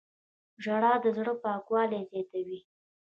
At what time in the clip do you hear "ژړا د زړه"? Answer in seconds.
0.63-1.33